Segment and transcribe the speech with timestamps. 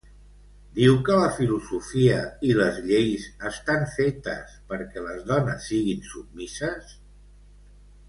[0.77, 7.01] Diu que la filosofia i les lleis estan fetes perquè les dones siguin submises?